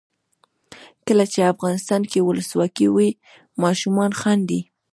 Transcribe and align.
کله 1.05 1.25
چې 1.33 1.39
افغانستان 1.53 2.01
کې 2.11 2.19
ولسواکي 2.27 2.87
وي 2.95 3.09
ماشومان 3.63 4.11
خاندي. 4.21 4.61